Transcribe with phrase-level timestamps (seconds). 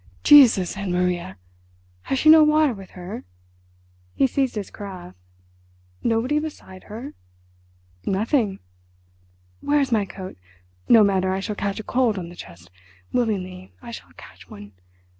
[0.23, 1.37] "Jesus and Maria!
[2.09, 7.13] Has she no water with her?"—he seized his carafe—"nobody beside her?"
[8.03, 8.57] "Nothing."
[9.59, 10.39] "Where is my coat?
[10.89, 12.71] No matter, I shall catch a cold on the chest.
[13.13, 14.71] Willingly, I shall catch one....